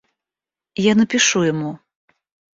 [0.85, 1.77] Я напишу ему.